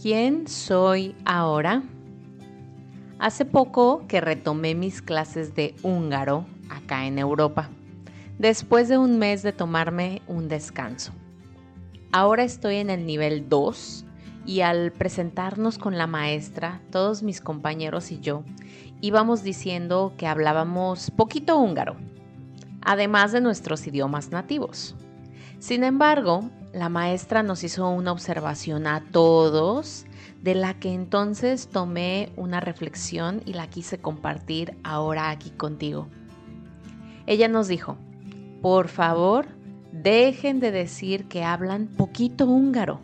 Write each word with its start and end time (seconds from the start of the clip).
¿Quién 0.00 0.48
soy 0.48 1.14
ahora? 1.26 1.82
Hace 3.18 3.44
poco 3.44 4.06
que 4.08 4.22
retomé 4.22 4.74
mis 4.74 5.02
clases 5.02 5.54
de 5.54 5.74
húngaro 5.82 6.46
acá 6.70 7.04
en 7.04 7.18
Europa, 7.18 7.68
después 8.38 8.88
de 8.88 8.96
un 8.96 9.18
mes 9.18 9.42
de 9.42 9.52
tomarme 9.52 10.22
un 10.26 10.48
descanso. 10.48 11.12
Ahora 12.12 12.44
estoy 12.44 12.76
en 12.76 12.88
el 12.88 13.04
nivel 13.04 13.50
2 13.50 14.06
y 14.46 14.62
al 14.62 14.90
presentarnos 14.90 15.76
con 15.76 15.98
la 15.98 16.06
maestra, 16.06 16.80
todos 16.90 17.22
mis 17.22 17.42
compañeros 17.42 18.10
y 18.10 18.20
yo 18.20 18.42
íbamos 19.02 19.42
diciendo 19.42 20.14
que 20.16 20.26
hablábamos 20.26 21.10
poquito 21.10 21.58
húngaro, 21.58 21.96
además 22.80 23.32
de 23.32 23.42
nuestros 23.42 23.86
idiomas 23.86 24.30
nativos. 24.30 24.96
Sin 25.58 25.84
embargo, 25.84 26.48
la 26.72 26.88
maestra 26.88 27.42
nos 27.42 27.64
hizo 27.64 27.88
una 27.90 28.12
observación 28.12 28.86
a 28.86 29.02
todos 29.10 30.06
de 30.42 30.54
la 30.54 30.74
que 30.74 30.92
entonces 30.92 31.68
tomé 31.68 32.32
una 32.36 32.60
reflexión 32.60 33.42
y 33.44 33.54
la 33.54 33.66
quise 33.68 33.98
compartir 33.98 34.76
ahora 34.84 35.30
aquí 35.30 35.50
contigo. 35.50 36.08
Ella 37.26 37.48
nos 37.48 37.68
dijo, 37.68 37.96
por 38.62 38.88
favor, 38.88 39.46
dejen 39.92 40.60
de 40.60 40.70
decir 40.70 41.26
que 41.26 41.44
hablan 41.44 41.88
poquito 41.88 42.46
húngaro, 42.46 43.00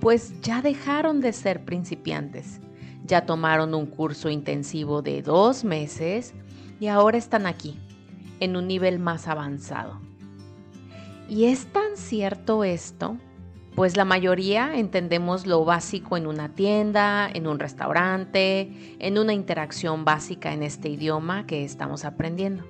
pues 0.00 0.40
ya 0.40 0.60
dejaron 0.60 1.20
de 1.20 1.32
ser 1.32 1.64
principiantes, 1.64 2.60
ya 3.04 3.26
tomaron 3.26 3.74
un 3.74 3.86
curso 3.86 4.28
intensivo 4.28 5.02
de 5.02 5.22
dos 5.22 5.64
meses 5.64 6.34
y 6.80 6.88
ahora 6.88 7.16
están 7.16 7.46
aquí, 7.46 7.78
en 8.40 8.56
un 8.56 8.66
nivel 8.66 8.98
más 8.98 9.28
avanzado. 9.28 10.00
Y 11.28 11.46
es 11.46 11.66
tan 11.66 11.96
cierto 11.96 12.64
esto, 12.64 13.16
pues 13.74 13.96
la 13.96 14.04
mayoría 14.04 14.78
entendemos 14.78 15.46
lo 15.46 15.64
básico 15.64 16.16
en 16.16 16.26
una 16.26 16.50
tienda, 16.50 17.28
en 17.32 17.46
un 17.46 17.58
restaurante, 17.58 18.96
en 18.98 19.18
una 19.18 19.32
interacción 19.32 20.04
básica 20.04 20.52
en 20.52 20.62
este 20.62 20.90
idioma 20.90 21.46
que 21.46 21.64
estamos 21.64 22.04
aprendiendo. 22.04 22.64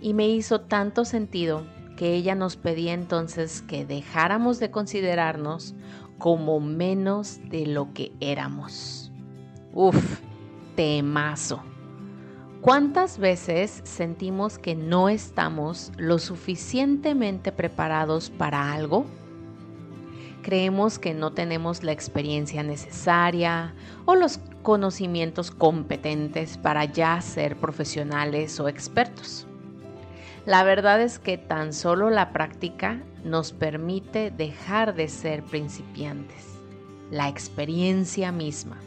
Y 0.00 0.12
me 0.14 0.28
hizo 0.28 0.60
tanto 0.60 1.04
sentido 1.04 1.64
que 1.96 2.14
ella 2.14 2.34
nos 2.34 2.56
pedía 2.56 2.92
entonces 2.92 3.62
que 3.62 3.86
dejáramos 3.86 4.58
de 4.58 4.70
considerarnos 4.70 5.74
como 6.18 6.60
menos 6.60 7.40
de 7.48 7.66
lo 7.66 7.92
que 7.94 8.12
éramos. 8.20 9.12
Uf, 9.72 10.20
temazo. 10.76 11.71
¿Cuántas 12.62 13.18
veces 13.18 13.80
sentimos 13.82 14.56
que 14.56 14.76
no 14.76 15.08
estamos 15.08 15.90
lo 15.96 16.20
suficientemente 16.20 17.50
preparados 17.50 18.30
para 18.30 18.72
algo? 18.72 19.04
Creemos 20.42 21.00
que 21.00 21.12
no 21.12 21.32
tenemos 21.32 21.82
la 21.82 21.90
experiencia 21.90 22.62
necesaria 22.62 23.74
o 24.04 24.14
los 24.14 24.38
conocimientos 24.62 25.50
competentes 25.50 26.56
para 26.56 26.84
ya 26.84 27.20
ser 27.20 27.56
profesionales 27.56 28.60
o 28.60 28.68
expertos. 28.68 29.48
La 30.46 30.62
verdad 30.62 31.00
es 31.02 31.18
que 31.18 31.38
tan 31.38 31.72
solo 31.72 32.10
la 32.10 32.32
práctica 32.32 33.02
nos 33.24 33.50
permite 33.52 34.30
dejar 34.30 34.94
de 34.94 35.08
ser 35.08 35.42
principiantes, 35.42 36.46
la 37.10 37.28
experiencia 37.28 38.30
misma. 38.30 38.78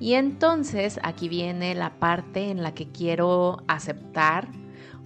Y 0.00 0.14
entonces 0.14 1.00
aquí 1.02 1.28
viene 1.28 1.74
la 1.74 1.98
parte 1.98 2.50
en 2.50 2.62
la 2.62 2.72
que 2.72 2.88
quiero 2.88 3.62
aceptar 3.66 4.48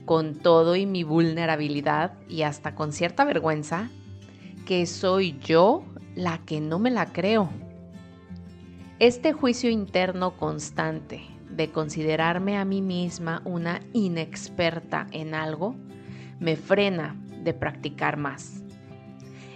con 0.05 0.35
todo 0.35 0.77
y 0.77 0.85
mi 0.85 1.05
vulnerabilidad 1.05 2.15
y 2.29 2.43
hasta 2.43 2.75
con 2.75 2.93
cierta 2.93 3.25
vergüenza 3.25 3.91
que 4.67 4.87
soy 4.87 5.39
yo 5.41 5.85
la 6.15 6.39
que 6.39 6.61
no 6.61 6.79
me 6.79 6.91
la 6.91 7.13
creo. 7.13 7.49
Este 8.99 9.33
juicio 9.33 9.71
interno 9.71 10.37
constante 10.37 11.23
de 11.51 11.71
considerarme 11.71 12.57
a 12.57 12.65
mí 12.65 12.83
misma 12.83 13.43
una 13.45 13.81
inexperta 13.93 15.07
en 15.11 15.35
algo 15.35 15.75
me 16.39 16.57
frena 16.57 17.17
de 17.43 17.55
practicar 17.55 18.17
más. 18.17 18.63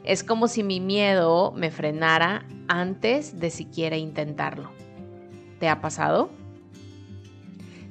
Es 0.05 0.23
como 0.23 0.49
si 0.49 0.63
mi 0.63 0.81
miedo 0.81 1.53
me 1.53 1.71
frenara 1.71 2.47
antes 2.69 3.39
de 3.39 3.51
siquiera 3.51 3.97
intentarlo. 3.97 4.86
¿Te 5.59 5.69
ha 5.69 5.81
pasado? 5.81 6.31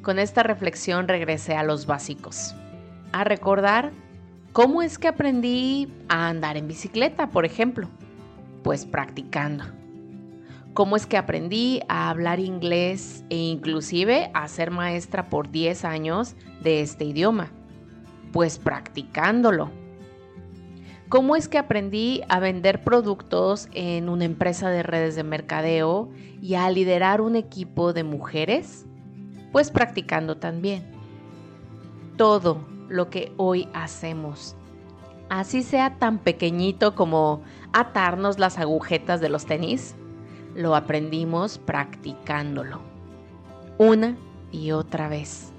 Con 0.02 0.20
esta 0.20 0.44
reflexión 0.44 1.08
regresé 1.08 1.56
a 1.56 1.64
los 1.64 1.88
básicos, 1.88 2.53
a 3.12 3.24
recordar 3.24 3.92
cómo 4.53 4.84
es 4.84 5.00
que 5.00 5.08
aprendí 5.08 5.92
a 6.08 6.28
andar 6.28 6.58
en 6.58 6.68
bicicleta, 6.68 7.31
por 7.31 7.46
ejemplo. 7.46 7.90
Pues 8.64 8.86
practicando. 8.86 9.64
¿Cómo 10.76 10.96
es 10.96 11.08
que 11.08 11.18
aprendí 11.18 11.81
a 11.88 12.09
hablar 12.09 12.40
inglés 12.40 13.24
e 13.30 13.38
inclusive 13.38 14.30
a 14.34 14.47
ser 14.47 14.72
maestra 14.72 15.30
por 15.30 15.50
10 15.50 15.86
años 15.86 16.36
de 16.62 16.82
este 16.82 17.06
idioma? 17.06 17.50
Pues 18.32 18.59
practicándolo. 18.59 19.72
¿Cómo 21.08 21.36
es 21.36 21.48
que 21.48 21.60
aprendí 21.60 22.24
a 22.30 22.40
vender 22.40 22.84
productos 22.84 23.70
en 23.74 24.10
una 24.10 24.26
empresa 24.26 24.70
de 24.70 24.82
redes 24.82 25.16
de 25.16 25.24
mercadeo 25.24 26.10
y 26.42 26.56
a 26.56 26.70
liderar 26.72 27.22
un 27.22 27.36
equipo 27.36 27.94
de 27.94 28.04
mujeres? 28.04 28.88
Pues 29.52 29.70
practicando 29.70 30.38
también. 30.38 30.84
Todo 32.18 32.66
lo 32.90 33.12
que 33.12 33.32
hoy 33.38 33.68
hacemos, 33.74 34.56
así 35.30 35.62
sea 35.62 35.98
tan 36.00 36.18
pequeñito 36.18 36.96
como 36.96 37.42
atarnos 37.72 38.40
las 38.40 38.58
agujetas 38.58 39.22
de 39.22 39.30
los 39.30 39.46
tenis, 39.46 39.96
lo 40.56 40.76
aprendimos 40.76 41.60
practicándolo. 41.60 42.80
Una 43.78 44.16
y 44.52 44.72
otra 44.72 45.08
vez. 45.08 45.55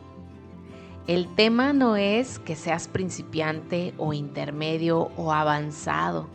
El 1.06 1.28
tema 1.36 1.72
no 1.72 1.94
es 1.94 2.40
que 2.40 2.56
seas 2.56 2.88
principiante 2.88 3.94
o 3.96 4.12
intermedio 4.12 5.12
o 5.16 5.32
avanzado. 5.32 6.26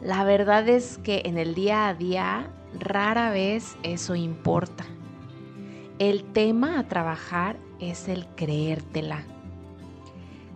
La 0.00 0.24
verdad 0.24 0.68
es 0.68 0.98
que 0.98 1.22
en 1.26 1.38
el 1.38 1.54
día 1.54 1.86
a 1.86 1.94
día 1.94 2.50
rara 2.76 3.30
vez 3.30 3.76
eso 3.84 4.16
importa. 4.16 4.84
El 6.00 6.24
tema 6.24 6.80
a 6.80 6.88
trabajar 6.88 7.56
es 7.78 8.08
el 8.08 8.26
creértela. 8.34 9.22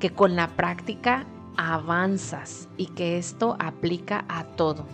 Que 0.01 0.11
con 0.11 0.35
la 0.35 0.49
práctica 0.49 1.25
avanzas 1.57 2.69
y 2.77 2.87
que 2.87 3.19
esto 3.19 3.57
aplica 3.61 4.25
a 4.29 4.43
todo. 4.45 4.85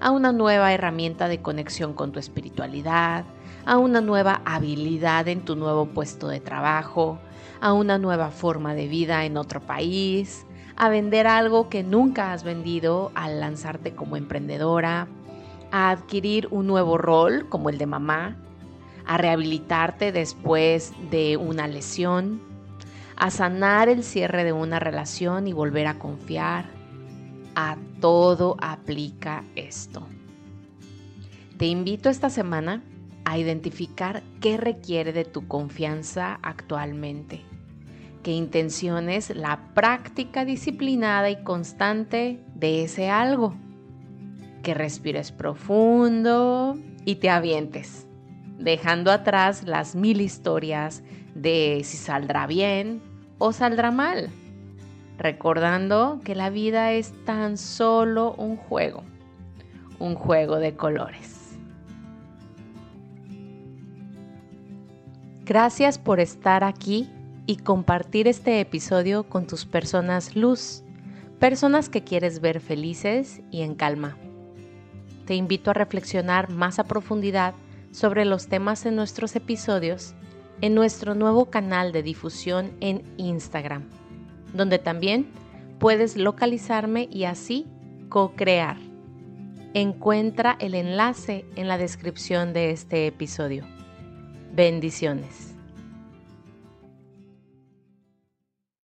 A 0.00 0.10
una 0.12 0.32
nueva 0.32 0.72
herramienta 0.72 1.28
de 1.28 1.42
conexión 1.42 1.92
con 1.92 2.10
tu 2.10 2.18
espiritualidad, 2.18 3.26
a 3.66 3.76
una 3.76 4.00
nueva 4.00 4.40
habilidad 4.46 5.28
en 5.28 5.42
tu 5.42 5.56
nuevo 5.56 5.84
puesto 5.84 6.28
de 6.28 6.40
trabajo, 6.40 7.18
a 7.60 7.74
una 7.74 7.98
nueva 7.98 8.30
forma 8.30 8.74
de 8.74 8.88
vida 8.88 9.26
en 9.26 9.36
otro 9.36 9.60
país, 9.60 10.46
a 10.76 10.88
vender 10.88 11.26
algo 11.26 11.68
que 11.68 11.82
nunca 11.82 12.32
has 12.32 12.44
vendido 12.44 13.12
al 13.14 13.40
lanzarte 13.40 13.94
como 13.94 14.16
emprendedora, 14.16 15.06
a 15.70 15.90
adquirir 15.90 16.48
un 16.50 16.66
nuevo 16.66 16.96
rol 16.96 17.46
como 17.50 17.68
el 17.68 17.76
de 17.76 17.84
mamá, 17.84 18.38
a 19.04 19.18
rehabilitarte 19.18 20.12
después 20.12 20.94
de 21.10 21.36
una 21.36 21.68
lesión, 21.68 22.40
a 23.16 23.30
sanar 23.30 23.90
el 23.90 24.02
cierre 24.02 24.44
de 24.44 24.54
una 24.54 24.78
relación 24.78 25.46
y 25.46 25.52
volver 25.52 25.86
a 25.88 25.98
confiar. 25.98 26.79
A 27.62 27.76
todo 28.00 28.56
aplica 28.58 29.44
esto. 29.54 30.06
Te 31.58 31.66
invito 31.66 32.08
esta 32.08 32.30
semana 32.30 32.82
a 33.26 33.36
identificar 33.36 34.22
qué 34.40 34.56
requiere 34.56 35.12
de 35.12 35.26
tu 35.26 35.46
confianza 35.46 36.38
actualmente 36.42 37.42
que 38.22 38.32
intenciones 38.32 39.36
la 39.36 39.60
práctica 39.74 40.46
disciplinada 40.46 41.28
y 41.28 41.42
constante 41.42 42.40
de 42.54 42.84
ese 42.84 43.10
algo. 43.10 43.54
Que 44.62 44.72
respires 44.72 45.30
profundo 45.30 46.78
y 47.04 47.16
te 47.16 47.28
avientes, 47.28 48.06
dejando 48.58 49.12
atrás 49.12 49.64
las 49.64 49.94
mil 49.94 50.22
historias 50.22 51.02
de 51.34 51.82
si 51.84 51.98
saldrá 51.98 52.46
bien 52.46 53.02
o 53.36 53.52
saldrá 53.52 53.90
mal, 53.90 54.30
recordando 55.20 56.20
que 56.24 56.34
la 56.34 56.48
vida 56.48 56.92
es 56.92 57.12
tan 57.24 57.58
solo 57.58 58.34
un 58.38 58.56
juego, 58.56 59.04
un 59.98 60.14
juego 60.14 60.56
de 60.56 60.74
colores. 60.74 61.58
Gracias 65.44 65.98
por 65.98 66.20
estar 66.20 66.64
aquí 66.64 67.08
y 67.46 67.56
compartir 67.56 68.28
este 68.28 68.60
episodio 68.60 69.24
con 69.24 69.46
tus 69.46 69.66
personas 69.66 70.36
luz, 70.36 70.82
personas 71.38 71.90
que 71.90 72.02
quieres 72.02 72.40
ver 72.40 72.60
felices 72.60 73.42
y 73.50 73.60
en 73.60 73.74
calma. 73.74 74.16
Te 75.26 75.34
invito 75.34 75.70
a 75.70 75.74
reflexionar 75.74 76.48
más 76.48 76.78
a 76.78 76.84
profundidad 76.84 77.54
sobre 77.92 78.24
los 78.24 78.46
temas 78.46 78.86
en 78.86 78.96
nuestros 78.96 79.36
episodios 79.36 80.14
en 80.62 80.74
nuestro 80.74 81.14
nuevo 81.14 81.46
canal 81.46 81.92
de 81.92 82.02
difusión 82.02 82.72
en 82.80 83.02
Instagram, 83.16 83.88
donde 84.52 84.78
también 84.78 85.26
puedes 85.78 86.16
localizarme 86.16 87.08
y 87.10 87.24
así 87.24 87.66
co-crear. 88.08 88.76
Encuentra 89.74 90.56
el 90.60 90.74
enlace 90.74 91.44
en 91.56 91.68
la 91.68 91.78
descripción 91.78 92.52
de 92.52 92.70
este 92.70 93.06
episodio. 93.06 93.64
Bendiciones. 94.52 95.49